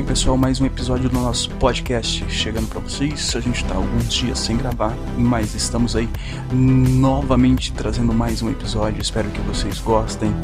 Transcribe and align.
pessoal, 0.00 0.38
mais 0.38 0.58
um 0.58 0.64
episódio 0.64 1.10
do 1.10 1.20
nosso 1.20 1.50
podcast 1.50 2.24
chegando 2.30 2.66
para 2.66 2.80
vocês. 2.80 3.36
A 3.36 3.40
gente 3.40 3.62
está 3.62 3.74
alguns 3.74 4.10
dias 4.12 4.38
sem 4.38 4.56
gravar, 4.56 4.96
mas 5.18 5.54
estamos 5.54 5.94
aí 5.94 6.08
novamente 6.50 7.72
trazendo 7.74 8.12
mais 8.14 8.40
um 8.40 8.50
episódio. 8.50 9.02
Espero 9.02 9.28
que 9.28 9.40
vocês 9.42 9.78
gostem. 9.80 10.34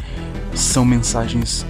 São 0.54 0.84
mensagens 0.84 1.64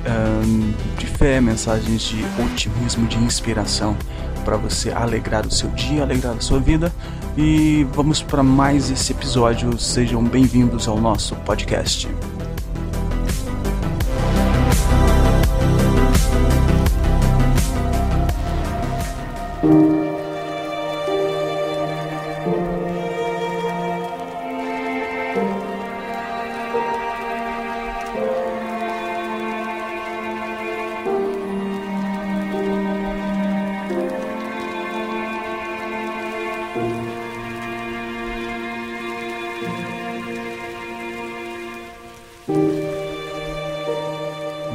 de 0.99 1.07
fé, 1.07 1.41
mensagens 1.41 2.03
de 2.03 2.25
otimismo, 2.43 3.07
de 3.07 3.17
inspiração 3.19 3.97
para 4.45 4.57
você 4.57 4.91
alegrar 4.91 5.47
o 5.47 5.51
seu 5.51 5.71
dia, 5.71 6.03
alegrar 6.03 6.37
a 6.37 6.41
sua 6.41 6.59
vida. 6.59 6.93
E 7.37 7.87
vamos 7.93 8.21
para 8.21 8.43
mais 8.43 8.91
esse 8.91 9.13
episódio. 9.13 9.79
Sejam 9.79 10.25
bem-vindos 10.25 10.89
ao 10.89 11.01
nosso 11.01 11.37
podcast. 11.37 12.09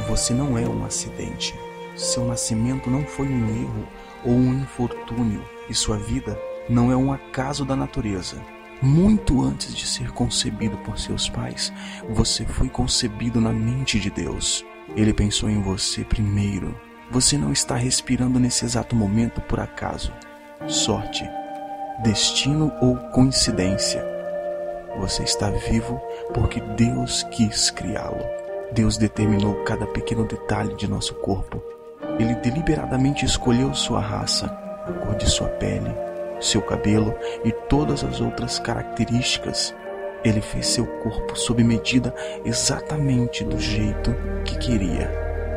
Você 0.08 0.32
não 0.32 0.56
é 0.56 0.66
um 0.66 0.86
acidente. 0.86 1.54
Seu 1.94 2.24
nascimento 2.24 2.88
não 2.88 3.04
foi 3.04 3.26
um 3.28 3.46
erro 3.48 3.88
ou 4.24 4.32
um 4.32 4.54
infortúnio, 4.54 5.44
e 5.68 5.74
sua 5.74 5.98
vida 5.98 6.40
não 6.66 6.90
é 6.90 6.96
um 6.96 7.12
acaso 7.12 7.62
da 7.62 7.76
natureza. 7.76 8.53
Muito 8.82 9.42
antes 9.42 9.74
de 9.74 9.86
ser 9.86 10.10
concebido 10.10 10.76
por 10.78 10.98
seus 10.98 11.28
pais, 11.28 11.72
você 12.10 12.44
foi 12.44 12.68
concebido 12.68 13.40
na 13.40 13.52
mente 13.52 13.98
de 13.98 14.10
Deus. 14.10 14.64
Ele 14.94 15.12
pensou 15.12 15.48
em 15.48 15.62
você 15.62 16.04
primeiro. 16.04 16.78
Você 17.10 17.38
não 17.38 17.52
está 17.52 17.76
respirando 17.76 18.38
nesse 18.38 18.64
exato 18.64 18.96
momento 18.96 19.40
por 19.42 19.60
acaso, 19.60 20.12
sorte, 20.66 21.24
destino 22.02 22.72
ou 22.80 22.96
coincidência. 23.12 24.04
Você 24.98 25.22
está 25.22 25.50
vivo 25.50 26.00
porque 26.32 26.60
Deus 26.60 27.22
quis 27.30 27.70
criá-lo. 27.70 28.24
Deus 28.72 28.96
determinou 28.96 29.54
cada 29.64 29.86
pequeno 29.86 30.24
detalhe 30.24 30.74
de 30.76 30.88
nosso 30.88 31.14
corpo. 31.16 31.62
Ele 32.18 32.34
deliberadamente 32.36 33.24
escolheu 33.24 33.72
sua 33.74 34.00
raça, 34.00 34.46
a 34.86 34.92
cor 34.92 35.16
de 35.16 35.28
sua 35.28 35.48
pele, 35.48 35.94
seu 36.44 36.62
cabelo 36.62 37.14
e 37.44 37.50
todas 37.50 38.04
as 38.04 38.20
outras 38.20 38.58
características. 38.58 39.74
Ele 40.24 40.40
fez 40.40 40.66
seu 40.66 40.86
corpo 40.86 41.36
sob 41.36 41.62
medida 41.62 42.14
exatamente 42.44 43.44
do 43.44 43.58
jeito 43.58 44.14
que 44.44 44.56
queria. 44.56 45.10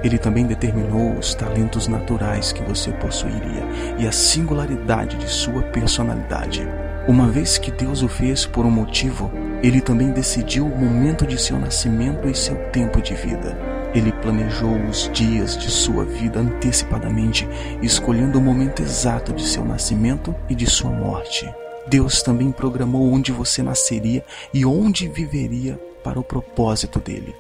Ele 0.04 0.18
também 0.18 0.46
determinou 0.46 1.18
os 1.18 1.34
talentos 1.34 1.88
naturais 1.88 2.52
que 2.52 2.62
você 2.62 2.92
possuiria 2.92 3.64
e 3.98 4.08
a 4.08 4.12
singularidade 4.12 5.18
de 5.18 5.28
sua 5.28 5.64
personalidade. 5.64 6.68
Uma 7.08 7.28
vez 7.28 7.58
que 7.58 7.72
Deus 7.72 8.04
o 8.04 8.08
fez 8.08 8.46
por 8.46 8.66
um 8.66 8.72
motivo, 8.72 9.32
ele 9.64 9.82
também 9.82 10.12
decidiu 10.12 10.66
o 10.66 10.78
momento 10.78 11.26
de 11.26 11.38
seu 11.38 11.58
nascimento 11.58 12.28
e 12.28 12.36
seu 12.36 12.56
tempo 12.72 13.02
de 13.02 13.16
vida. 13.16 13.77
Ele 13.98 14.12
planejou 14.12 14.80
os 14.88 15.10
dias 15.12 15.58
de 15.58 15.72
sua 15.72 16.06
vida 16.06 16.40
antecipadamente, 16.40 17.48
escolhendo 17.82 18.38
o 18.38 18.42
momento 18.42 18.84
exato 18.84 19.34
de 19.34 19.42
seu 19.42 19.66
nascimento 19.66 20.36
e 20.48 20.54
de 20.54 20.68
sua 20.68 20.92
morte. 20.92 21.52
Deus 21.88 22.22
também 22.22 22.52
programou 22.52 23.12
onde 23.12 23.32
você 23.32 23.64
nasceria 23.64 24.24
e 24.54 24.64
onde 24.64 25.08
viveria 25.08 25.82
para 26.04 26.20
o 26.20 26.24
propósito 26.24 27.00
dele. 27.00 27.36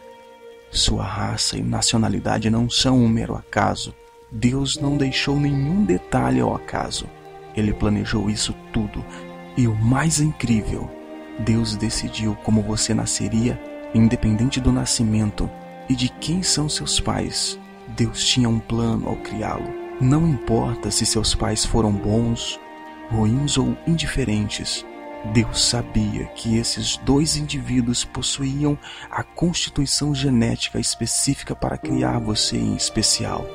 Sua 0.71 1.03
raça 1.03 1.59
e 1.59 1.61
nacionalidade 1.61 2.49
não 2.49 2.67
são 2.67 2.97
um 2.97 3.07
mero 3.07 3.35
acaso. 3.35 3.93
Deus 4.31 4.79
não 4.79 4.97
deixou 4.97 5.39
nenhum 5.39 5.85
detalhe 5.85 6.39
ao 6.39 6.55
acaso. 6.55 7.05
Ele 7.55 7.71
planejou 7.71 8.31
isso 8.31 8.55
tudo. 8.73 9.05
E 9.55 9.67
o 9.67 9.75
mais 9.75 10.19
incrível 10.19 10.89
Deus 11.37 11.75
decidiu 11.75 12.35
como 12.43 12.63
você 12.63 12.95
nasceria, 12.95 13.61
independente 13.93 14.59
do 14.59 14.71
nascimento 14.71 15.47
e 15.89 15.95
de 15.95 16.09
quem 16.09 16.43
são 16.43 16.67
seus 16.67 16.99
pais. 16.99 17.59
Deus 17.89 18.25
tinha 18.25 18.49
um 18.49 18.59
plano 18.59 19.07
ao 19.07 19.15
criá-lo. 19.17 19.73
Não 19.99 20.27
importa 20.27 20.91
se 20.91 21.05
seus 21.05 21.33
pais 21.33 21.65
foram 21.65 21.91
bons, 21.91 22.59
ruins 23.09 23.57
ou 23.57 23.75
indiferentes. 23.87 24.85
Deus 25.33 25.63
sabia 25.63 26.25
que 26.35 26.57
esses 26.57 26.97
dois 26.97 27.35
indivíduos 27.35 28.05
possuíam 28.05 28.77
a 29.09 29.23
constituição 29.23 30.13
genética 30.13 30.79
específica 30.79 31.55
para 31.55 31.77
criar 31.77 32.19
você 32.19 32.57
em 32.57 32.75
especial. 32.75 33.45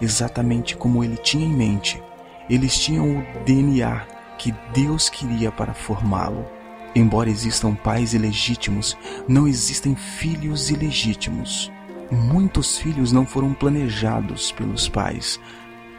Exatamente 0.00 0.76
como 0.76 1.04
ele 1.04 1.16
tinha 1.16 1.46
em 1.46 1.52
mente, 1.52 2.02
eles 2.48 2.78
tinham 2.78 3.18
o 3.18 3.44
DNA 3.44 4.06
que 4.38 4.54
Deus 4.72 5.08
queria 5.08 5.50
para 5.50 5.74
formá-lo. 5.74 6.55
Embora 6.96 7.28
existam 7.28 7.74
pais 7.74 8.14
ilegítimos, 8.14 8.96
não 9.28 9.46
existem 9.46 9.94
filhos 9.94 10.70
ilegítimos. 10.70 11.70
Muitos 12.10 12.78
filhos 12.78 13.12
não 13.12 13.26
foram 13.26 13.52
planejados 13.52 14.50
pelos 14.50 14.88
pais, 14.88 15.38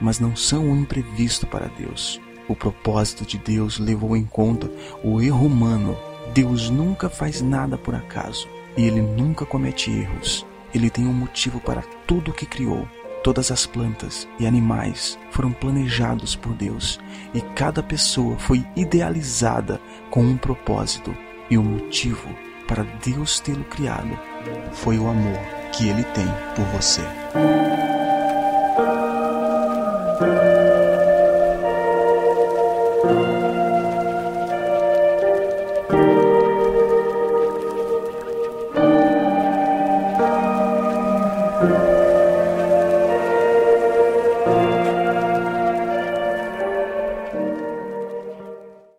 mas 0.01 0.19
não 0.19 0.35
são 0.35 0.65
um 0.65 0.81
imprevisto 0.81 1.45
para 1.45 1.67
Deus. 1.67 2.19
O 2.47 2.55
propósito 2.55 3.27
de 3.27 3.37
Deus 3.37 3.77
levou 3.77 4.17
em 4.17 4.25
conta 4.25 4.71
o 5.03 5.21
erro 5.21 5.45
humano. 5.45 5.95
Deus 6.33 6.67
nunca 6.71 7.11
faz 7.11 7.43
nada 7.43 7.77
por 7.77 7.93
acaso 7.93 8.47
e 8.75 8.81
ele 8.81 9.01
nunca 9.01 9.45
comete 9.45 9.91
erros. 9.91 10.47
Ele 10.73 10.89
tem 10.89 11.05
um 11.05 11.13
motivo 11.13 11.59
para 11.59 11.83
tudo 12.07 12.31
o 12.31 12.33
que 12.33 12.47
criou. 12.47 12.87
Todas 13.27 13.51
as 13.51 13.65
plantas 13.65 14.25
e 14.39 14.47
animais 14.47 15.19
foram 15.31 15.51
planejados 15.51 16.33
por 16.33 16.53
Deus 16.53 16.97
e 17.33 17.41
cada 17.41 17.83
pessoa 17.83 18.39
foi 18.39 18.65
idealizada 18.73 19.81
com 20.09 20.21
um 20.21 20.37
propósito. 20.37 21.13
E 21.49 21.57
o 21.57 21.61
motivo 21.61 22.29
para 22.69 22.83
Deus 23.03 23.41
tê-lo 23.41 23.65
criado 23.65 24.17
foi 24.71 24.97
o 24.97 25.09
amor 25.09 25.39
que 25.73 25.89
ele 25.89 26.05
tem 26.05 26.25
por 26.55 26.63
você. 26.67 27.01